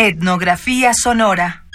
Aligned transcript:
Etnografía 0.00 0.92
sonora. 0.94 1.66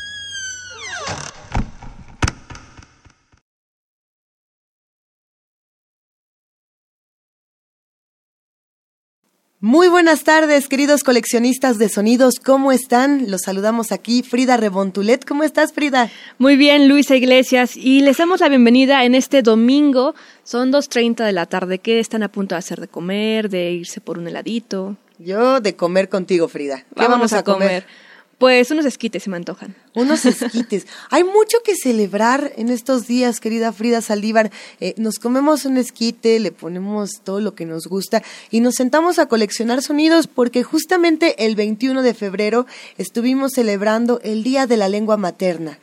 Muy 9.59 9.90
buenas 9.90 10.23
tardes, 10.23 10.70
queridos 10.70 11.04
coleccionistas 11.04 11.77
de 11.77 11.90
sonidos. 11.90 12.36
¿Cómo 12.41 12.72
están? 12.72 13.30
Los 13.30 13.41
saludamos 13.41 13.91
aquí, 13.91 14.24
Frida 14.24 14.55
Rebontulet. 14.55 15.26
¿Cómo 15.26 15.44
estás, 15.44 15.74
Frida? 15.74 16.10
Muy 16.38 16.55
bien, 16.55 16.88
Luisa 16.88 17.18
Iglesias. 17.18 17.76
Y 17.76 17.99
les 18.04 18.20
damos 18.20 18.40
la 18.40 18.48
bienvenida 18.48 19.04
en 19.04 19.16
este 19.16 19.41
domingo. 19.41 20.16
Son 20.46 20.71
2.30 20.71 21.26
de 21.26 21.34
la 21.34 21.46
tarde. 21.46 21.80
¿Qué 21.80 21.99
están 21.99 22.24
a 22.24 22.32
punto 22.32 22.55
de 22.55 22.60
hacer 22.60 22.80
de 22.80 22.88
comer, 22.88 23.49
de 23.49 23.71
irse 23.71 23.99
por 23.99 24.18
un 24.18 24.30
heladito? 24.30 24.96
Yo 25.20 25.60
de 25.60 25.76
comer 25.76 26.08
contigo, 26.08 26.48
Frida. 26.48 26.77
¿Qué 26.77 26.85
Vámonos 26.96 27.32
vamos 27.32 27.34
a 27.34 27.43
comer? 27.43 27.85
Pues 28.37 28.71
unos 28.71 28.85
esquites 28.85 29.23
se 29.23 29.29
me 29.29 29.37
antojan. 29.37 29.76
Unos 29.93 30.26
esquites. 30.26 30.87
Hay 31.09 31.23
mucho 31.23 31.57
que 31.63 31.76
celebrar 31.76 32.51
en 32.57 32.70
estos 32.70 33.07
días, 33.07 33.40
querida 33.40 33.71
Frida 33.71 34.01
Saldívar. 34.01 34.51
Eh, 34.79 34.93
nos 34.98 35.20
comemos 35.20 35.65
un 35.65 35.77
esquite, 35.77 36.40
le 36.40 36.51
ponemos 36.51 37.21
todo 37.23 37.40
lo 37.40 37.55
que 37.55 37.65
nos 37.65 37.87
gusta 37.87 38.23
y 38.51 38.59
nos 38.59 38.75
sentamos 38.75 39.20
a 39.20 39.27
coleccionar 39.27 39.81
sonidos 39.81 40.27
porque 40.27 40.63
justamente 40.63 41.45
el 41.45 41.55
21 41.55 42.01
de 42.01 42.13
febrero 42.13 42.65
estuvimos 42.98 43.53
celebrando 43.53 44.20
el 44.23 44.43
Día 44.43 44.68
de 44.68 44.77
la 44.77 44.90
Lengua 44.90 45.18
Materna. 45.18 45.77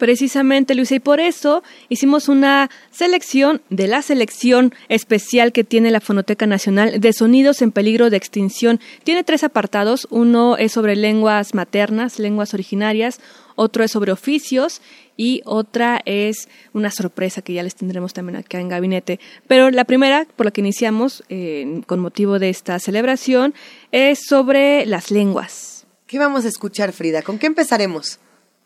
Precisamente, 0.00 0.74
Luisa, 0.74 0.94
y 0.94 0.98
por 0.98 1.20
eso 1.20 1.62
hicimos 1.90 2.30
una 2.30 2.70
selección 2.90 3.60
de 3.68 3.86
la 3.86 4.00
selección 4.00 4.72
especial 4.88 5.52
que 5.52 5.62
tiene 5.62 5.90
la 5.90 6.00
Fonoteca 6.00 6.46
Nacional 6.46 7.02
de 7.02 7.12
Sonidos 7.12 7.60
en 7.60 7.70
Peligro 7.70 8.08
de 8.08 8.16
Extinción. 8.16 8.80
Tiene 9.04 9.24
tres 9.24 9.44
apartados. 9.44 10.08
Uno 10.08 10.56
es 10.56 10.72
sobre 10.72 10.96
lenguas 10.96 11.52
maternas, 11.52 12.18
lenguas 12.18 12.54
originarias. 12.54 13.20
Otro 13.56 13.84
es 13.84 13.90
sobre 13.90 14.10
oficios 14.10 14.80
y 15.18 15.42
otra 15.44 16.00
es 16.06 16.48
una 16.72 16.90
sorpresa 16.90 17.42
que 17.42 17.52
ya 17.52 17.62
les 17.62 17.74
tendremos 17.74 18.14
también 18.14 18.36
acá 18.36 18.58
en 18.58 18.70
gabinete. 18.70 19.20
Pero 19.48 19.70
la 19.70 19.84
primera, 19.84 20.26
por 20.34 20.46
la 20.46 20.50
que 20.50 20.62
iniciamos 20.62 21.24
eh, 21.28 21.82
con 21.86 22.00
motivo 22.00 22.38
de 22.38 22.48
esta 22.48 22.78
celebración, 22.78 23.52
es 23.92 24.20
sobre 24.26 24.86
las 24.86 25.10
lenguas. 25.10 25.84
¿Qué 26.06 26.18
vamos 26.18 26.46
a 26.46 26.48
escuchar, 26.48 26.94
Frida? 26.94 27.20
¿Con 27.20 27.38
qué 27.38 27.48
empezaremos? 27.48 28.18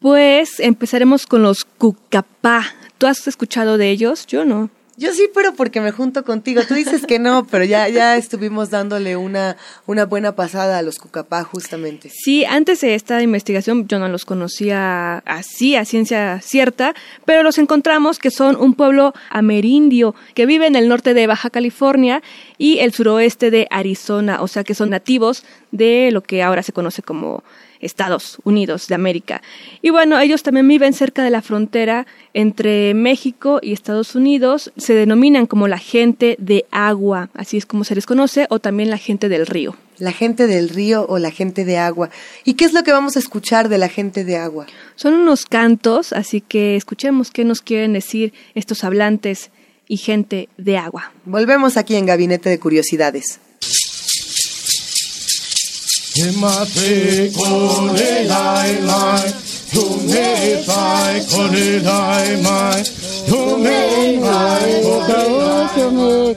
Pues 0.04 0.60
empezaremos 0.60 1.26
con 1.26 1.42
los 1.42 1.64
cucapá. 1.64 2.66
¿Tú 2.98 3.06
has 3.06 3.26
escuchado 3.26 3.78
de 3.78 3.88
ellos? 3.88 4.26
Yo 4.26 4.44
no. 4.44 4.68
Yo 4.98 5.12
sí, 5.12 5.28
pero 5.34 5.54
porque 5.54 5.80
me 5.80 5.92
junto 5.92 6.24
contigo. 6.24 6.60
Tú 6.68 6.74
dices 6.74 7.06
que 7.06 7.18
no, 7.18 7.46
pero 7.46 7.64
ya, 7.64 7.88
ya 7.88 8.16
estuvimos 8.16 8.68
dándole 8.68 9.16
una, 9.16 9.56
una 9.86 10.04
buena 10.04 10.36
pasada 10.36 10.76
a 10.76 10.82
los 10.82 10.98
cucapá, 10.98 11.42
justamente. 11.42 12.10
Sí, 12.10 12.44
antes 12.44 12.82
de 12.82 12.94
esta 12.94 13.22
investigación 13.22 13.88
yo 13.88 13.98
no 13.98 14.08
los 14.08 14.26
conocía 14.26 15.18
así, 15.24 15.74
a 15.74 15.86
ciencia 15.86 16.40
cierta, 16.42 16.94
pero 17.24 17.42
los 17.42 17.56
encontramos 17.56 18.18
que 18.18 18.30
son 18.30 18.56
un 18.56 18.74
pueblo 18.74 19.14
amerindio 19.30 20.14
que 20.34 20.44
vive 20.44 20.66
en 20.66 20.76
el 20.76 20.88
norte 20.88 21.14
de 21.14 21.26
Baja 21.26 21.48
California 21.48 22.22
y 22.56 22.78
el 22.78 22.92
suroeste 22.92 23.50
de 23.50 23.66
Arizona, 23.70 24.42
o 24.42 24.48
sea 24.48 24.64
que 24.64 24.74
son 24.74 24.90
nativos 24.90 25.44
de 25.74 26.10
lo 26.12 26.22
que 26.22 26.42
ahora 26.42 26.62
se 26.62 26.72
conoce 26.72 27.02
como 27.02 27.42
Estados 27.80 28.38
Unidos 28.44 28.86
de 28.86 28.94
América. 28.94 29.42
Y 29.82 29.90
bueno, 29.90 30.18
ellos 30.18 30.42
también 30.42 30.66
viven 30.68 30.94
cerca 30.94 31.22
de 31.22 31.30
la 31.30 31.42
frontera 31.42 32.06
entre 32.32 32.94
México 32.94 33.58
y 33.60 33.72
Estados 33.72 34.14
Unidos. 34.14 34.72
Se 34.76 34.94
denominan 34.94 35.46
como 35.46 35.68
la 35.68 35.78
gente 35.78 36.36
de 36.38 36.64
agua, 36.70 37.28
así 37.34 37.56
es 37.56 37.66
como 37.66 37.84
se 37.84 37.94
les 37.94 38.06
conoce, 38.06 38.46
o 38.50 38.60
también 38.60 38.88
la 38.88 38.98
gente 38.98 39.28
del 39.28 39.46
río. 39.46 39.76
La 39.98 40.12
gente 40.12 40.46
del 40.46 40.70
río 40.70 41.06
o 41.08 41.18
la 41.18 41.30
gente 41.30 41.64
de 41.64 41.76
agua. 41.76 42.08
¿Y 42.44 42.54
qué 42.54 42.64
es 42.64 42.72
lo 42.72 42.84
que 42.84 42.92
vamos 42.92 43.16
a 43.16 43.18
escuchar 43.18 43.68
de 43.68 43.78
la 43.78 43.88
gente 43.88 44.24
de 44.24 44.36
agua? 44.36 44.66
Son 44.94 45.12
unos 45.12 45.44
cantos, 45.44 46.12
así 46.12 46.40
que 46.40 46.76
escuchemos 46.76 47.30
qué 47.30 47.44
nos 47.44 47.62
quieren 47.62 47.92
decir 47.92 48.32
estos 48.54 48.84
hablantes 48.84 49.50
y 49.88 49.98
gente 49.98 50.48
de 50.56 50.78
agua. 50.78 51.12
Volvemos 51.24 51.76
aquí 51.76 51.96
en 51.96 52.06
Gabinete 52.06 52.48
de 52.48 52.58
Curiosidades. 52.58 53.40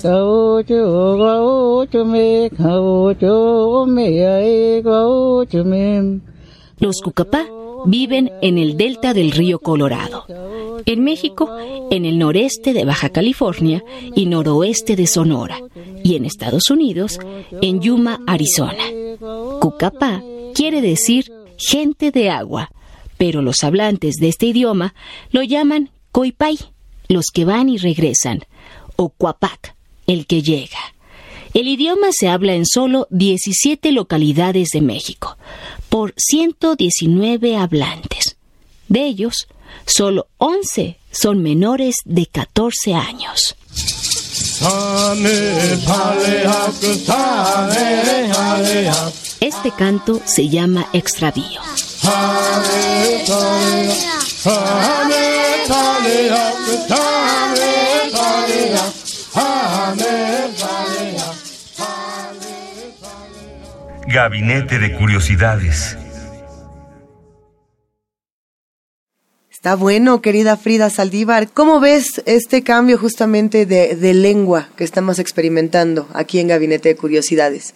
Gấu 0.04 1.86
chume 1.92 2.50
cầu 2.58 3.14
chu 3.22 3.86
me 3.86 4.06
ai 4.26 4.82
gấu 4.82 5.46
chume 5.46 6.20
Los 6.80 7.02
cucapá 7.04 7.46
viven 7.86 8.32
en 8.42 8.58
el 8.58 8.78
delta 8.78 9.14
del 9.14 9.32
río 9.32 9.60
Colorado. 9.60 10.26
En 10.86 11.04
México, 11.04 11.50
en 11.92 12.06
el 12.06 12.18
noreste 12.18 12.74
de 12.74 12.84
Baja 12.84 13.10
California 13.10 13.84
y 14.16 14.26
noroeste 14.26 14.96
de 14.96 15.06
Sonora. 15.06 15.60
Y 16.04 16.16
en 16.16 16.26
Estados 16.26 16.72
Unidos, 16.72 17.20
en 17.62 17.80
Yuma, 17.80 18.20
Arizona. 18.26 18.84
Cucapá 19.68 20.24
quiere 20.56 20.80
decir 20.82 21.30
gente 21.58 22.12
de 22.12 22.30
agua, 22.30 22.72
pero 23.18 23.42
los 23.42 23.66
hablantes 23.66 24.16
de 24.16 24.30
este 24.30 24.46
idioma 24.46 24.96
lo 25.32 25.44
llaman 25.44 25.90
coipay, 26.14 26.58
los 27.10 27.26
que 27.34 27.44
van 27.44 27.68
y 27.68 27.78
regresan, 27.78 28.46
o 28.96 29.10
cuapac, 29.10 29.76
el 30.08 30.26
que 30.26 30.42
llega. 30.42 30.80
El 31.54 31.68
idioma 31.68 32.08
se 32.12 32.30
habla 32.30 32.54
en 32.54 32.66
solo 32.66 33.08
17 33.10 33.92
localidades 33.92 34.70
de 34.70 34.80
México, 34.80 35.38
por 35.90 36.14
119 36.16 37.58
hablantes. 37.58 38.38
De 38.88 39.06
ellos, 39.06 39.50
solo 39.86 40.28
11 40.38 40.98
son 41.12 41.44
menores 41.44 41.98
de 42.06 42.26
14 42.26 42.94
años. 42.94 43.58
Este 49.40 49.72
canto 49.72 50.20
se 50.26 50.50
llama 50.50 50.88
extravío. 50.94 51.62
Gabinete 64.08 64.80
de 64.80 64.96
Curiosidades. 64.98 65.98
Está 69.52 69.76
bueno, 69.76 70.22
querida 70.22 70.58
Frida 70.58 70.90
Saldívar. 70.90 71.50
¿Cómo 71.52 71.80
ves 71.80 72.24
este 72.26 72.64
cambio 72.64 72.98
justamente 72.98 73.68
de, 73.68 73.96
de 73.96 74.14
lengua 74.16 74.70
que 74.76 74.84
estamos 74.84 75.20
experimentando 75.20 76.08
aquí 76.14 76.40
en 76.40 76.48
Gabinete 76.48 76.90
de 76.90 76.96
Curiosidades? 76.96 77.76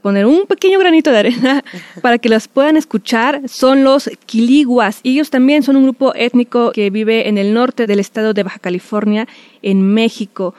poner 0.00 0.26
un 0.26 0.46
pequeño 0.46 0.78
granito 0.78 1.10
de 1.10 1.18
arena 1.18 1.64
para 2.02 2.18
que 2.18 2.28
las 2.28 2.46
puedan 2.46 2.76
escuchar 2.76 3.42
son 3.48 3.82
los 3.82 4.08
quiliguas. 4.26 5.00
Ellos 5.02 5.30
también 5.30 5.64
son 5.64 5.74
un 5.74 5.82
grupo 5.82 6.14
étnico 6.14 6.70
que 6.70 6.88
vive 6.90 7.28
en 7.28 7.36
el 7.36 7.52
norte 7.52 7.88
del 7.88 7.98
estado 7.98 8.32
de 8.32 8.44
Baja 8.44 8.60
California, 8.60 9.26
en 9.60 9.82
México. 9.82 10.54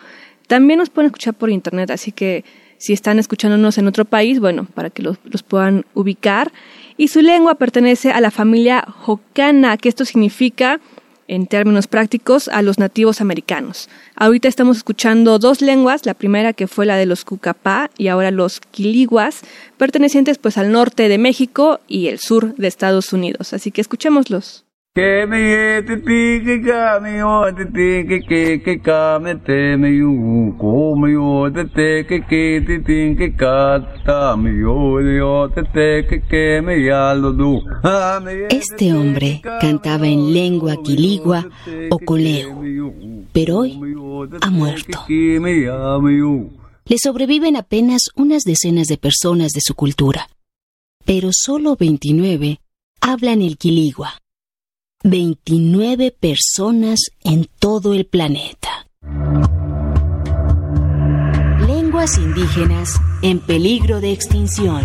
También 0.48 0.80
nos 0.80 0.90
pueden 0.90 1.08
escuchar 1.08 1.36
por 1.36 1.50
internet, 1.50 1.90
así 1.90 2.12
que 2.12 2.44
si 2.78 2.92
están 2.92 3.18
escuchándonos 3.18 3.78
en 3.78 3.88
otro 3.88 4.04
país, 4.04 4.42
bueno, 4.42 4.68
para 4.74 4.90
que 4.90 5.02
los, 5.02 5.18
los 5.24 5.42
puedan 5.42 5.86
ubicar 5.94 6.52
y 6.98 7.10
su 7.10 7.22
lengua 7.22 7.56
pertenece 7.56 8.12
a 8.12 8.22
la 8.22 8.32
familia 8.32 8.86
Hokkana, 9.06 9.78
que 9.78 9.90
esto 9.90 10.06
significa, 10.06 10.80
en 11.28 11.48
términos 11.48 11.88
prácticos, 11.88 12.48
a 12.48 12.62
los 12.62 12.78
nativos 12.78 13.22
americanos. 13.22 13.90
Ahorita 14.16 14.48
estamos 14.48 14.78
escuchando 14.78 15.40
dos 15.40 15.62
lenguas, 15.62 16.06
la 16.06 16.14
primera 16.14 16.54
que 16.54 16.68
fue 16.68 16.86
la 16.86 16.98
de 16.98 17.06
los 17.06 17.26
Cucapá 17.26 17.90
y 17.98 18.08
ahora 18.08 18.32
los 18.32 18.60
Quiliguas, 18.60 19.42
pertenecientes 19.78 20.38
pues 20.38 20.58
al 20.58 20.72
norte 20.72 21.10
de 21.10 21.18
México 21.18 21.80
y 21.88 22.08
el 22.08 22.20
sur 22.20 22.56
de 22.56 22.68
Estados 22.68 23.12
Unidos. 23.14 23.54
Así 23.54 23.72
que 23.72 23.82
escuchémoslos. 23.82 24.65
Que 24.98 25.28
me 25.28 25.84
te 25.84 26.02
que 26.02 26.62
yo 26.64 27.54
te 27.54 27.66
ti 27.66 28.08
que 28.08 28.22
que 28.26 28.62
que 28.62 29.36
te 29.46 29.76
me 29.76 29.98
yo 29.98 31.08
yo 31.10 31.52
te 31.52 31.66
te 31.66 32.06
que 32.08 32.26
que 32.26 32.62
te 32.66 33.16
que 33.18 33.36
ka 33.36 34.02
ta 34.06 34.38
me 34.38 34.58
yo 34.58 35.02
yo 35.02 35.50
te 35.54 35.64
te 35.64 36.08
que 36.08 36.22
que 36.22 36.62
me 36.62 36.82
ya 36.82 37.14
lo 37.14 37.34
du 37.34 37.62
Este 38.50 38.94
hombre 38.94 39.42
cantaba 39.60 40.08
en 40.08 40.34
lengua 40.34 40.78
quiligua 40.82 41.46
o 41.92 42.00
coleo, 42.00 42.62
pero 43.34 43.58
hoy 43.58 43.78
ha 44.40 44.50
muerto. 44.50 45.04
Le 45.10 46.98
sobreviven 46.98 47.58
apenas 47.58 48.12
unas 48.16 48.44
decenas 48.44 48.88
de 48.88 48.96
personas 48.96 49.52
de 49.52 49.60
su 49.60 49.76
cultura, 49.76 50.30
pero 51.04 51.32
solo 51.34 51.76
29 51.76 52.62
hablan 53.02 53.42
el 53.42 53.58
quiligua. 53.58 54.14
29 55.08 56.16
personas 56.20 57.00
en 57.24 57.48
todo 57.60 57.94
el 57.94 58.08
planeta. 58.08 58.88
Lenguas 61.68 62.18
indígenas 62.18 62.96
en 63.22 63.40
peligro 63.40 64.02
de 64.02 64.12
extinción. 64.12 64.84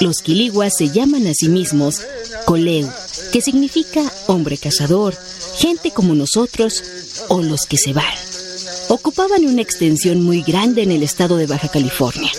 Los 0.00 0.18
quiliguas 0.18 0.72
se 0.76 0.90
llaman 0.90 1.26
a 1.26 1.34
sí 1.34 1.48
mismos 1.48 2.02
coleu, 2.44 2.90
que 3.32 3.40
significa 3.40 4.02
hombre 4.26 4.58
cazador, 4.58 5.16
gente 5.56 5.90
como 5.90 6.14
nosotros 6.14 6.82
o 7.28 7.42
los 7.42 7.62
que 7.62 7.76
se 7.76 7.92
van. 7.92 8.04
Ocupaban 8.88 9.44
una 9.44 9.62
extensión 9.62 10.22
muy 10.22 10.42
grande 10.42 10.82
en 10.82 10.92
el 10.92 11.02
estado 11.02 11.36
de 11.36 11.46
Baja 11.46 11.68
California. 11.68 12.30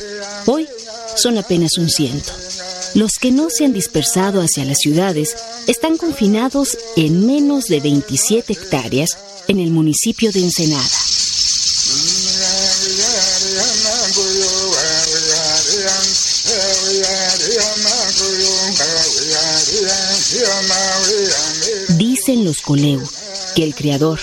Hoy 0.45 0.67
son 1.15 1.37
apenas 1.37 1.77
un 1.77 1.89
ciento. 1.89 2.31
Los 2.95 3.11
que 3.19 3.31
no 3.31 3.49
se 3.49 3.65
han 3.65 3.73
dispersado 3.73 4.41
hacia 4.41 4.65
las 4.65 4.77
ciudades 4.79 5.35
están 5.67 5.97
confinados 5.97 6.77
en 6.95 7.25
menos 7.25 7.65
de 7.65 7.79
27 7.79 8.53
hectáreas 8.53 9.17
en 9.47 9.59
el 9.59 9.71
municipio 9.71 10.31
de 10.31 10.41
Ensenada. 10.41 10.83
Dicen 21.97 22.45
los 22.45 22.61
Coleu 22.61 23.01
que 23.55 23.63
el 23.63 23.75
creador, 23.75 24.19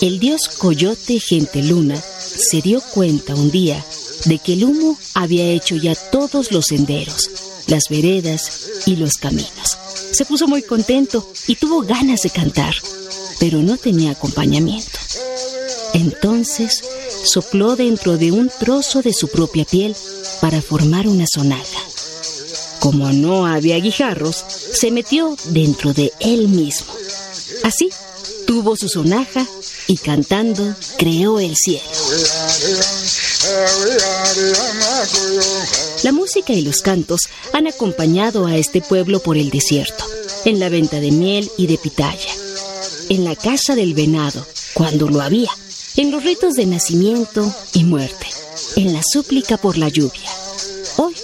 el 0.00 0.18
dios 0.18 0.48
Coyote 0.58 1.20
Gente 1.20 1.62
Luna, 1.62 2.02
se 2.50 2.60
dio 2.60 2.80
cuenta 2.80 3.34
un 3.34 3.50
día 3.50 3.84
de 4.24 4.38
que 4.38 4.54
el 4.54 4.64
humo 4.64 4.98
había 5.14 5.44
hecho 5.46 5.76
ya 5.76 5.94
todos 5.94 6.52
los 6.52 6.66
senderos, 6.66 7.30
las 7.66 7.84
veredas 7.88 8.82
y 8.86 8.96
los 8.96 9.14
caminos. 9.14 9.78
Se 10.12 10.24
puso 10.24 10.46
muy 10.46 10.62
contento 10.62 11.28
y 11.46 11.56
tuvo 11.56 11.82
ganas 11.82 12.22
de 12.22 12.30
cantar, 12.30 12.74
pero 13.38 13.58
no 13.58 13.76
tenía 13.76 14.12
acompañamiento. 14.12 14.98
Entonces 15.94 16.82
sopló 17.24 17.76
dentro 17.76 18.16
de 18.16 18.32
un 18.32 18.50
trozo 18.60 19.02
de 19.02 19.12
su 19.12 19.28
propia 19.28 19.64
piel 19.64 19.96
para 20.40 20.60
formar 20.60 21.08
una 21.08 21.26
sonaja. 21.32 21.80
Como 22.80 23.10
no 23.12 23.46
había 23.46 23.78
guijarros, 23.78 24.44
se 24.72 24.90
metió 24.90 25.36
dentro 25.46 25.94
de 25.94 26.12
él 26.20 26.48
mismo. 26.48 26.92
Así 27.62 27.90
tuvo 28.46 28.76
su 28.76 28.88
sonaja 28.88 29.46
y 29.86 29.96
cantando 29.96 30.74
creó 30.98 31.40
el 31.40 31.56
cielo. 31.56 31.84
La 36.02 36.12
música 36.12 36.52
y 36.52 36.62
los 36.62 36.80
cantos 36.80 37.20
han 37.52 37.66
acompañado 37.66 38.46
a 38.46 38.56
este 38.56 38.80
pueblo 38.80 39.20
por 39.20 39.36
el 39.36 39.50
desierto, 39.50 40.04
en 40.44 40.60
la 40.60 40.68
venta 40.68 41.00
de 41.00 41.10
miel 41.10 41.50
y 41.56 41.66
de 41.66 41.78
pitaya, 41.78 42.30
en 43.08 43.24
la 43.24 43.36
casa 43.36 43.74
del 43.74 43.94
venado, 43.94 44.46
cuando 44.74 45.08
lo 45.08 45.20
había, 45.20 45.50
en 45.96 46.10
los 46.10 46.24
ritos 46.24 46.54
de 46.54 46.66
nacimiento 46.66 47.54
y 47.72 47.84
muerte, 47.84 48.26
en 48.76 48.92
la 48.92 49.02
súplica 49.02 49.56
por 49.56 49.78
la 49.78 49.88
lluvia. 49.88 50.30
Hoy 50.96 51.14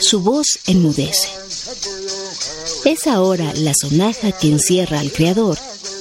su 0.00 0.20
voz 0.20 0.58
enmudece. 0.66 1.28
Es 2.84 3.06
ahora 3.06 3.52
la 3.54 3.72
sonaja 3.74 4.32
que 4.32 4.48
encierra 4.48 5.00
al 5.00 5.12
Creador 5.12 5.58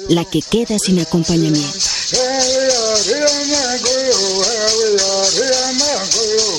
la 0.10 0.26
que 0.26 0.42
queda 0.42 0.78
sin 0.80 1.00
acompañamiento. 1.00 1.78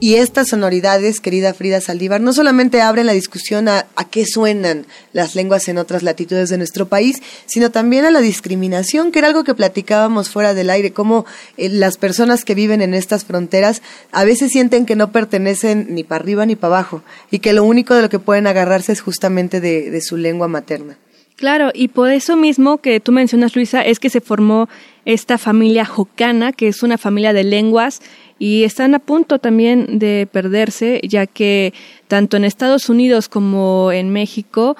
Y 0.00 0.14
estas 0.14 0.50
sonoridades, 0.50 1.18
querida 1.18 1.54
Frida 1.54 1.80
Saldívar, 1.80 2.20
no 2.20 2.32
solamente 2.32 2.80
abren 2.80 3.06
la 3.06 3.14
discusión 3.14 3.66
a, 3.66 3.84
qué 4.12 4.26
suenan 4.26 4.86
las 5.12 5.34
lenguas 5.34 5.68
en 5.68 5.76
otras 5.76 6.04
latitudes 6.04 6.50
de 6.50 6.56
nuestro 6.56 6.86
país, 6.86 7.20
sino 7.46 7.72
también 7.72 8.04
a 8.04 8.12
la 8.12 8.20
discriminación, 8.20 9.10
que 9.10 9.18
era 9.18 9.26
algo 9.26 9.42
que 9.42 9.56
platicábamos 9.56 10.30
fuera 10.30 10.54
del 10.54 10.70
aire, 10.70 10.92
cómo 10.92 11.26
eh, 11.56 11.68
las 11.68 11.96
personas 11.96 12.44
que 12.44 12.54
viven 12.54 12.80
en 12.80 12.94
estas 12.94 13.24
fronteras 13.24 13.82
a 14.12 14.22
veces 14.22 14.52
sienten 14.52 14.86
que 14.86 14.94
no 14.94 15.10
pertenecen 15.10 15.88
ni 15.90 16.04
para 16.04 16.22
arriba 16.22 16.46
ni 16.46 16.54
para 16.54 16.76
abajo, 16.76 17.02
y 17.32 17.40
que 17.40 17.52
lo 17.52 17.64
único 17.64 17.94
de 17.94 18.02
lo 18.02 18.08
que 18.08 18.20
pueden 18.20 18.46
agarrarse 18.46 18.92
es 18.92 19.00
justamente 19.00 19.60
de, 19.60 19.90
de 19.90 20.00
su 20.00 20.16
lengua 20.16 20.46
materna. 20.46 20.96
Claro, 21.38 21.70
y 21.72 21.86
por 21.86 22.10
eso 22.10 22.36
mismo 22.36 22.78
que 22.78 22.98
tú 22.98 23.12
mencionas, 23.12 23.54
Luisa, 23.54 23.82
es 23.82 24.00
que 24.00 24.10
se 24.10 24.20
formó 24.20 24.68
esta 25.04 25.38
familia 25.38 25.84
jocana, 25.84 26.52
que 26.52 26.66
es 26.66 26.82
una 26.82 26.98
familia 26.98 27.32
de 27.32 27.44
lenguas 27.44 28.00
y 28.38 28.64
están 28.64 28.94
a 28.94 28.98
punto 28.98 29.38
también 29.38 29.98
de 29.98 30.28
perderse, 30.30 31.00
ya 31.02 31.26
que 31.26 31.72
tanto 32.06 32.36
en 32.36 32.44
Estados 32.44 32.88
Unidos 32.88 33.28
como 33.28 33.90
en 33.92 34.10
México 34.10 34.76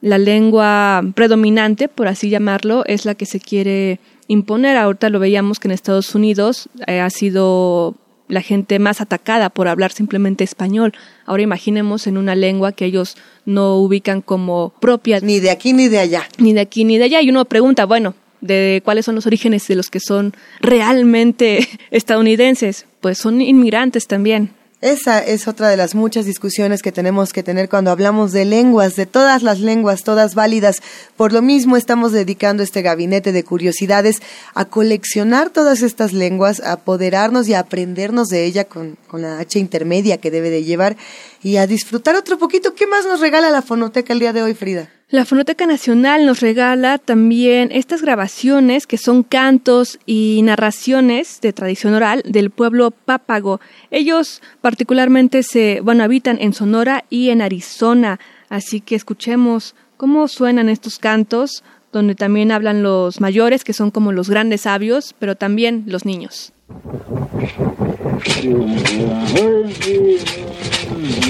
la 0.00 0.18
lengua 0.18 1.02
predominante, 1.14 1.88
por 1.88 2.08
así 2.08 2.28
llamarlo, 2.30 2.84
es 2.86 3.04
la 3.04 3.14
que 3.14 3.26
se 3.26 3.40
quiere 3.40 3.98
imponer. 4.28 4.76
Ahorita 4.76 5.10
lo 5.10 5.18
veíamos 5.18 5.58
que 5.58 5.68
en 5.68 5.72
Estados 5.72 6.14
Unidos 6.14 6.68
eh, 6.86 7.00
ha 7.00 7.10
sido 7.10 7.96
la 8.28 8.42
gente 8.42 8.78
más 8.78 9.00
atacada 9.00 9.50
por 9.50 9.68
hablar 9.68 9.92
simplemente 9.92 10.44
español. 10.44 10.92
Ahora 11.24 11.42
imaginemos 11.42 12.06
en 12.06 12.18
una 12.18 12.34
lengua 12.34 12.72
que 12.72 12.84
ellos 12.84 13.16
no 13.44 13.76
ubican 13.76 14.20
como 14.20 14.72
propia. 14.80 15.20
Ni 15.20 15.40
de 15.40 15.50
aquí 15.50 15.72
ni 15.72 15.88
de 15.88 15.98
allá. 15.98 16.28
Ni 16.38 16.52
de 16.52 16.60
aquí 16.60 16.84
ni 16.84 16.98
de 16.98 17.04
allá. 17.04 17.22
Y 17.22 17.30
uno 17.30 17.44
pregunta, 17.44 17.86
bueno, 17.86 18.14
de 18.40 18.82
cuáles 18.84 19.04
son 19.04 19.14
los 19.14 19.26
orígenes 19.26 19.66
de 19.68 19.76
los 19.76 19.90
que 19.90 20.00
son 20.00 20.34
realmente 20.60 21.68
estadounidenses, 21.90 22.86
pues 23.00 23.18
son 23.18 23.40
inmigrantes 23.40 24.06
también. 24.06 24.50
Esa 24.82 25.20
es 25.20 25.48
otra 25.48 25.70
de 25.70 25.78
las 25.78 25.94
muchas 25.94 26.26
discusiones 26.26 26.82
que 26.82 26.92
tenemos 26.92 27.32
que 27.32 27.42
tener 27.42 27.70
cuando 27.70 27.90
hablamos 27.90 28.32
de 28.32 28.44
lenguas, 28.44 28.94
de 28.94 29.06
todas 29.06 29.42
las 29.42 29.58
lenguas, 29.58 30.04
todas 30.04 30.34
válidas. 30.34 30.82
Por 31.16 31.32
lo 31.32 31.40
mismo 31.40 31.78
estamos 31.78 32.12
dedicando 32.12 32.62
este 32.62 32.82
gabinete 32.82 33.32
de 33.32 33.42
curiosidades 33.42 34.20
a 34.54 34.66
coleccionar 34.66 35.48
todas 35.48 35.80
estas 35.80 36.12
lenguas, 36.12 36.60
a 36.60 36.72
apoderarnos 36.72 37.48
y 37.48 37.54
a 37.54 37.60
aprendernos 37.60 38.28
de 38.28 38.44
ella 38.44 38.64
con, 38.64 38.98
con 39.08 39.22
la 39.22 39.38
H 39.38 39.58
intermedia 39.58 40.18
que 40.18 40.30
debe 40.30 40.50
de 40.50 40.62
llevar 40.62 40.98
y 41.42 41.56
a 41.56 41.66
disfrutar 41.66 42.14
otro 42.14 42.38
poquito. 42.38 42.74
¿Qué 42.74 42.86
más 42.86 43.06
nos 43.06 43.20
regala 43.20 43.48
la 43.48 43.62
fonoteca 43.62 44.12
el 44.12 44.20
día 44.20 44.34
de 44.34 44.42
hoy, 44.42 44.52
Frida? 44.52 44.90
La 45.08 45.24
Fonoteca 45.24 45.66
Nacional 45.66 46.26
nos 46.26 46.40
regala 46.40 46.98
también 46.98 47.70
estas 47.70 48.02
grabaciones 48.02 48.88
que 48.88 48.98
son 48.98 49.22
cantos 49.22 50.00
y 50.04 50.40
narraciones 50.42 51.40
de 51.40 51.52
tradición 51.52 51.94
oral 51.94 52.24
del 52.26 52.50
pueblo 52.50 52.90
pápago. 52.90 53.60
Ellos 53.92 54.42
particularmente 54.60 55.44
se, 55.44 55.80
bueno, 55.80 56.02
habitan 56.02 56.38
en 56.40 56.52
Sonora 56.52 57.04
y 57.08 57.30
en 57.30 57.40
Arizona, 57.40 58.18
así 58.48 58.80
que 58.80 58.96
escuchemos 58.96 59.76
cómo 59.96 60.26
suenan 60.26 60.68
estos 60.68 60.98
cantos, 60.98 61.62
donde 61.92 62.16
también 62.16 62.50
hablan 62.50 62.82
los 62.82 63.20
mayores, 63.20 63.62
que 63.62 63.74
son 63.74 63.92
como 63.92 64.10
los 64.10 64.28
grandes 64.28 64.62
sabios, 64.62 65.14
pero 65.20 65.36
también 65.36 65.84
los 65.86 66.04
niños. 66.04 66.52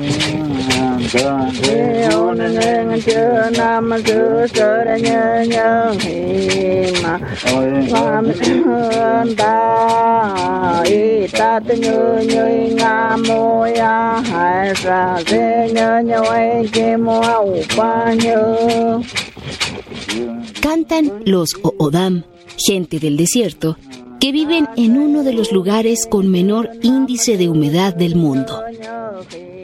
Cantan 20.60 21.22
los 21.24 21.50
Oodam, 21.62 22.24
gente 22.56 23.00
del 23.00 23.16
desierto, 23.16 23.76
que 24.20 24.30
viven 24.30 24.68
en 24.76 24.96
uno 24.96 25.24
de 25.24 25.32
los 25.32 25.50
lugares 25.50 26.06
con 26.08 26.28
menor 26.30 26.70
índice 26.82 27.36
de 27.36 27.48
humedad 27.48 27.94
del 27.94 28.14
mundo. 28.14 28.59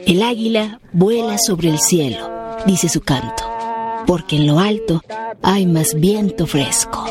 El 0.05 0.23
águila 0.23 0.79
vuela 0.91 1.37
sobre 1.37 1.69
el 1.69 1.79
cielo, 1.79 2.57
dice 2.65 2.89
su 2.89 3.01
canto, 3.01 3.43
porque 4.05 4.37
en 4.37 4.47
lo 4.47 4.59
alto 4.59 5.01
hay 5.41 5.65
más 5.65 5.93
viento 5.95 6.45
fresco. 6.45 7.05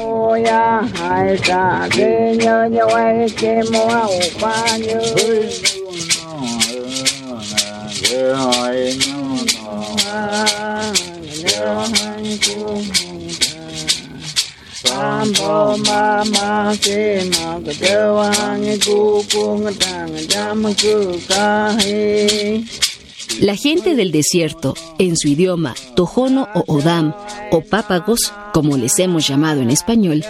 La 23.40 23.54
gente 23.54 23.94
del 23.94 24.12
desierto, 24.12 24.74
en 24.98 25.16
su 25.16 25.28
idioma 25.28 25.74
tojono 25.94 26.48
o 26.54 26.64
odam, 26.74 27.14
o 27.50 27.60
pápagos, 27.60 28.32
como 28.52 28.76
les 28.76 28.98
hemos 28.98 29.26
llamado 29.26 29.60
en 29.60 29.70
español, 29.70 30.24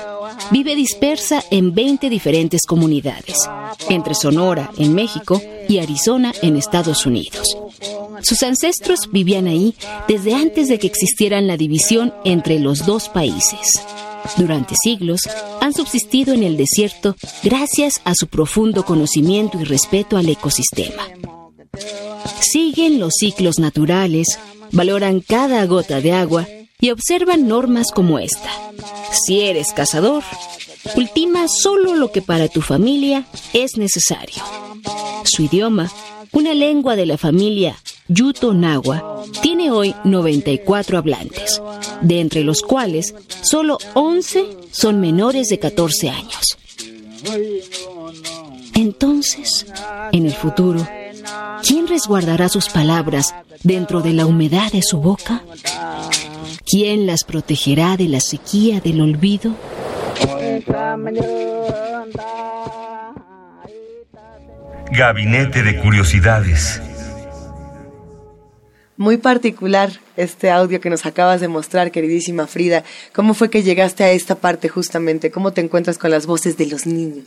vive 0.51 0.75
dispersa 0.75 1.43
en 1.51 1.75
20 1.75 2.11
diferentes 2.11 2.63
comunidades, 2.67 3.49
entre 3.89 4.15
Sonora, 4.15 4.71
en 4.79 4.95
México, 4.95 5.41
y 5.69 5.79
Arizona, 5.79 6.33
en 6.43 6.57
Estados 6.57 7.07
Unidos. 7.07 7.57
Sus 8.23 8.43
ancestros 8.43 9.11
vivían 9.11 9.47
ahí 9.47 9.75
desde 10.09 10.35
antes 10.35 10.69
de 10.69 10.79
que 10.79 10.87
existieran 10.87 11.47
la 11.47 11.57
división 11.57 12.15
entre 12.25 12.61
los 12.61 12.87
dos 12.87 13.09
países. 13.09 13.81
Durante 14.37 14.75
siglos 14.83 15.21
han 15.61 15.73
subsistido 15.73 16.35
en 16.35 16.43
el 16.43 16.57
desierto 16.57 17.17
gracias 17.43 18.01
a 18.05 18.15
su 18.15 18.27
profundo 18.27 18.85
conocimiento 18.85 19.61
y 19.61 19.65
respeto 19.65 20.17
al 20.17 20.29
ecosistema. 20.29 21.03
Siguen 22.41 23.01
los 23.01 23.13
ciclos 23.19 23.59
naturales, 23.59 24.27
valoran 24.73 25.21
cada 25.21 25.65
gota 25.67 26.01
de 26.01 26.13
agua 26.13 26.47
y 26.81 26.91
observan 26.91 27.49
normas 27.49 27.91
como 27.95 28.19
esta. 28.19 28.51
Si 29.11 29.41
eres 29.41 29.73
cazador, 29.73 30.23
ultima 30.97 31.47
solo 31.49 31.95
lo 31.95 32.13
que 32.13 32.23
para 32.23 32.49
tu 32.49 32.61
familia 32.61 33.27
es 33.53 33.77
necesario. 33.77 34.43
Su 35.25 35.43
idioma, 35.43 35.91
una 36.33 36.55
lengua 36.55 36.97
de 36.97 37.07
la 37.07 37.19
familia 37.19 37.77
Yuto 38.09 38.55
Nahua, 38.55 39.25
tiene 39.43 39.71
hoy 39.71 39.95
94 40.05 40.99
hablantes, 40.99 41.61
de 42.01 42.21
entre 42.21 42.45
los 42.45 42.63
cuales 42.63 43.15
solo 43.43 43.79
11 43.95 44.47
son 44.71 45.01
menores 45.01 45.49
de 45.49 45.59
14 45.59 46.11
años. 46.11 46.57
Entonces, 48.75 49.67
en 50.13 50.27
el 50.27 50.33
futuro, 50.33 50.87
¿quién 51.67 51.89
resguardará 51.89 52.49
sus 52.49 52.69
palabras 52.69 53.35
dentro 53.63 54.01
de 54.03 54.13
la 54.13 54.27
humedad 54.27 54.71
de 54.71 54.83
su 54.83 54.99
boca? 54.99 55.43
¿Quién 56.65 57.07
las 57.07 57.25
protegerá 57.25 57.97
de 57.97 58.09
la 58.09 58.21
sequía 58.21 58.81
del 58.81 59.01
olvido? 59.01 59.55
Gabinete 64.93 65.63
de 65.63 65.81
Curiosidades. 65.81 66.81
Muy 68.97 69.19
particular 69.19 69.91
este 70.17 70.51
audio 70.51 70.81
que 70.81 70.89
nos 70.89 71.05
acabas 71.05 71.43
de 71.43 71.49
mostrar, 71.49 71.91
queridísima 71.91 72.47
Frida. 72.47 72.83
¿Cómo 73.13 73.35
fue 73.35 73.51
que 73.51 73.63
llegaste 73.63 74.05
a 74.05 74.13
esta 74.13 74.37
parte 74.37 74.71
justamente? 74.71 75.31
¿Cómo 75.31 75.53
te 75.53 75.61
encuentras 75.61 75.99
con 75.99 76.11
las 76.11 76.27
voces 76.27 76.57
de 76.57 76.67
los 76.67 76.87
niños? 76.87 77.25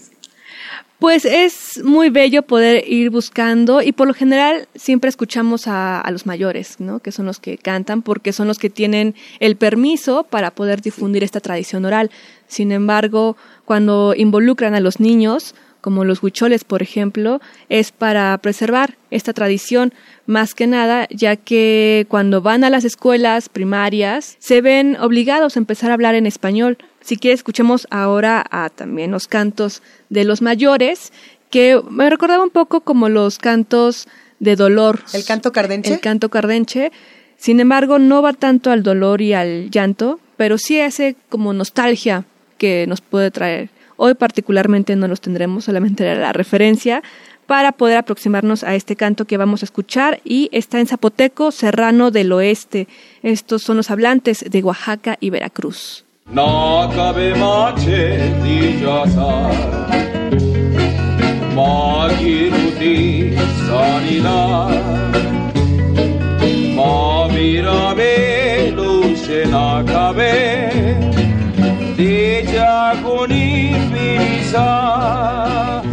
Pues 0.97 1.25
es 1.25 1.81
muy 1.83 2.09
bello 2.09 2.41
poder 2.41 2.83
ir 2.91 3.11
buscando 3.11 3.81
y 3.83 3.91
por 3.91 4.07
lo 4.07 4.13
general 4.13 4.67
siempre 4.75 5.09
escuchamos 5.09 5.67
a, 5.67 6.01
a, 6.01 6.11
los 6.11 6.25
mayores, 6.25 6.79
¿no? 6.79 6.99
Que 6.99 7.11
son 7.11 7.27
los 7.27 7.39
que 7.39 7.57
cantan 7.57 8.01
porque 8.01 8.33
son 8.33 8.47
los 8.47 8.57
que 8.57 8.69
tienen 8.69 9.15
el 9.39 9.55
permiso 9.55 10.23
para 10.23 10.51
poder 10.51 10.81
difundir 10.81 11.23
esta 11.23 11.39
tradición 11.39 11.85
oral. 11.85 12.09
Sin 12.47 12.71
embargo, 12.71 13.37
cuando 13.63 14.13
involucran 14.17 14.73
a 14.73 14.81
los 14.81 14.99
niños, 14.99 15.55
como 15.81 16.05
los 16.05 16.21
huicholes, 16.21 16.63
por 16.63 16.81
ejemplo, 16.81 17.41
es 17.69 17.91
para 17.91 18.37
preservar 18.37 18.97
esta 19.11 19.33
tradición 19.33 19.93
más 20.25 20.53
que 20.53 20.67
nada, 20.67 21.07
ya 21.09 21.35
que 21.35 22.05
cuando 22.09 22.41
van 22.41 22.63
a 22.63 22.69
las 22.69 22.85
escuelas 22.85 23.49
primarias 23.49 24.35
se 24.39 24.61
ven 24.61 24.97
obligados 24.99 25.55
a 25.55 25.59
empezar 25.59 25.91
a 25.91 25.93
hablar 25.95 26.15
en 26.15 26.25
español. 26.25 26.77
Si 27.01 27.17
quieres, 27.17 27.39
escuchemos 27.39 27.87
ahora 27.89 28.45
a 28.51 28.69
también 28.69 29.11
los 29.11 29.27
cantos 29.27 29.81
de 30.09 30.25
los 30.25 30.41
mayores, 30.41 31.11
que 31.49 31.81
me 31.89 32.09
recordaba 32.09 32.43
un 32.43 32.51
poco 32.51 32.81
como 32.81 33.09
los 33.09 33.39
cantos 33.39 34.07
de 34.39 34.55
dolor. 34.55 35.01
¿El 35.13 35.25
canto 35.25 35.51
cardenche? 35.51 35.93
El 35.93 35.99
canto 35.99 36.29
cardenche. 36.29 36.91
Sin 37.37 37.59
embargo, 37.59 37.99
no 37.99 38.21
va 38.21 38.33
tanto 38.33 38.69
al 38.69 38.83
dolor 38.83 39.21
y 39.21 39.33
al 39.33 39.71
llanto, 39.71 40.19
pero 40.37 40.57
sí 40.57 40.79
hace 40.79 41.15
como 41.29 41.53
nostalgia 41.53 42.25
que 42.57 42.85
nos 42.87 43.01
puede 43.01 43.31
traer. 43.31 43.69
Hoy 44.01 44.13
particularmente 44.13 44.95
no 44.95 45.09
los 45.09 45.19
tendremos, 45.19 45.65
solamente 45.65 46.15
la 46.15 46.31
referencia, 46.31 47.03
para 47.47 47.73
poder 47.73 47.97
aproximarnos 47.97 48.63
a 48.63 48.73
este 48.75 48.95
canto 48.95 49.25
que 49.25 49.35
vamos 49.35 49.61
a 49.61 49.65
escuchar 49.65 50.21
y 50.23 50.47
está 50.53 50.79
en 50.79 50.87
Zapoteco 50.87 51.51
Serrano 51.51 52.09
del 52.09 52.31
Oeste. 52.31 52.87
Estos 53.23 53.61
son 53.61 53.75
los 53.75 53.91
hablantes 53.91 54.45
de 54.49 54.63
Oaxaca 54.63 55.17
y 55.19 55.31
Veracruz. 55.31 56.05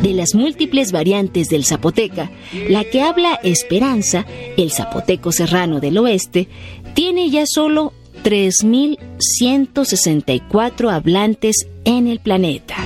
De 0.02 0.12
las 0.14 0.35
múltiples 0.35 0.90
variantes 0.92 1.49
del 1.49 1.64
zapoteca, 1.64 2.30
la 2.68 2.85
que 2.85 3.00
habla 3.02 3.40
Esperanza, 3.42 4.25
el 4.56 4.71
zapoteco 4.71 5.33
serrano 5.33 5.80
del 5.80 5.99
oeste, 5.99 6.49
tiene 6.95 7.28
ya 7.28 7.45
solo 7.47 7.92
3.164 8.25 10.90
hablantes 10.90 11.66
en 11.85 12.06
el 12.06 12.21
planeta. 12.21 12.76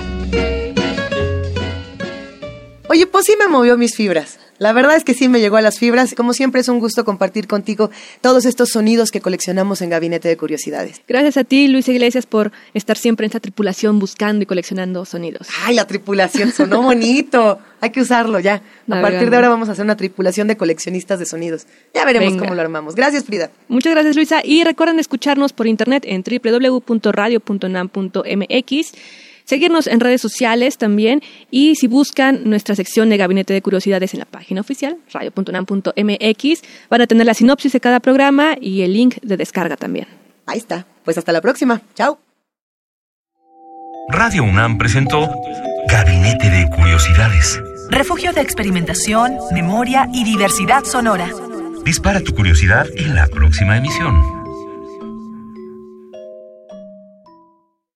Oye, 2.89 3.07
pues 3.07 3.27
sí 3.27 3.35
me 3.39 3.47
movió 3.47 3.79
mis 3.79 3.95
fibras. 3.95 4.40
La 4.61 4.75
verdad 4.75 4.95
es 4.95 5.05
que 5.05 5.15
sí 5.15 5.31
me 5.31 5.41
llegó 5.41 5.57
a 5.57 5.63
las 5.63 5.79
fibras. 5.79 6.15
Como 6.15 6.35
siempre 6.35 6.61
es 6.61 6.69
un 6.69 6.81
gusto 6.81 7.03
compartir 7.03 7.49
contigo 7.49 7.91
todos 8.21 8.45
estos 8.45 8.69
sonidos 8.69 9.11
que 9.11 9.23
coleccionamos 9.23 9.81
en 9.81 9.89
Gabinete 9.89 10.29
de 10.29 10.37
Curiosidades. 10.37 11.01
Gracias 11.09 11.39
a 11.39 11.45
ti, 11.45 11.67
Luis 11.67 11.89
Iglesias, 11.89 12.27
por 12.27 12.53
estar 12.75 12.99
siempre 12.99 13.25
en 13.25 13.31
esta 13.31 13.41
tripulación 13.41 13.99
buscando 13.99 14.43
y 14.43 14.47
coleccionando 14.47 15.07
sonidos. 15.07 15.49
Ay, 15.65 15.75
la 15.75 15.87
tripulación 15.87 16.53
sonó 16.53 16.83
bonito. 16.83 17.59
Hay 17.81 17.89
que 17.89 18.03
usarlo 18.03 18.39
ya. 18.39 18.57
A 18.57 18.61
Navegando. 18.87 19.11
partir 19.15 19.31
de 19.31 19.37
ahora 19.37 19.49
vamos 19.49 19.71
a 19.71 19.73
hacer 19.73 19.83
una 19.83 19.97
tripulación 19.97 20.47
de 20.47 20.59
coleccionistas 20.59 21.19
de 21.19 21.25
sonidos. 21.25 21.67
Ya 21.95 22.05
veremos 22.05 22.33
Venga. 22.33 22.43
cómo 22.43 22.55
lo 22.55 22.61
armamos. 22.61 22.95
Gracias, 22.95 23.25
Frida. 23.25 23.51
Muchas 23.69 23.95
gracias, 23.95 24.15
Luisa. 24.15 24.43
Y 24.45 24.63
recuerden 24.65 24.99
escucharnos 24.99 25.55
por 25.55 25.69
internet 25.69 26.05
en 26.07 26.23
www.radio.unam.mx. 26.23 28.93
Seguirnos 29.51 29.89
en 29.89 29.99
redes 29.99 30.21
sociales 30.21 30.79
también 30.79 31.23
y 31.51 31.75
si 31.75 31.89
buscan 31.89 32.49
nuestra 32.49 32.77
sección 32.77 33.11
de 33.11 33.17
Gabinete 33.17 33.53
de 33.53 33.61
Curiosidades 33.61 34.15
en 34.15 34.21
la 34.21 34.25
página 34.25 34.61
oficial, 34.61 34.99
radio.unam.mx, 35.13 36.63
van 36.89 37.01
a 37.01 37.07
tener 37.09 37.27
la 37.27 37.35
sinopsis 37.35 37.73
de 37.73 37.81
cada 37.81 37.99
programa 37.99 38.55
y 38.61 38.83
el 38.83 38.93
link 38.93 39.17
de 39.23 39.37
descarga 39.37 39.77
también. 39.77 40.07
Ahí 40.47 40.59
está. 40.59 40.87
Pues 41.05 41.19
hasta 41.19 41.33
la 41.33 41.41
próxima. 41.41 41.83
Chao. 41.97 42.21
Radio 44.09 44.45
UNAM 44.45 44.79
presentó 44.79 45.29
Gabinete 45.89 46.49
de 46.49 46.71
Curiosidades. 46.71 47.61
Refugio 47.91 48.33
de 48.33 48.43
experimentación, 48.43 49.37
memoria 49.53 50.09
y 50.15 50.23
diversidad 50.23 50.85
sonora. 50.85 51.29
Dispara 51.85 52.21
tu 52.21 52.37
curiosidad 52.37 52.87
en 52.97 53.17
la 53.17 53.27
próxima 53.27 53.77
emisión. 53.77 54.40